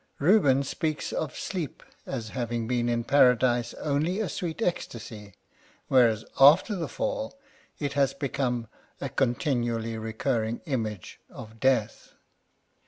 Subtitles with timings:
[0.17, 5.35] Reuben speaks of sleep as having been, in Paradise, only a sweet ecstasy;
[5.89, 7.37] whereas, after the Fall,
[7.77, 8.67] it has become
[8.99, 12.13] a continually recurring image of death.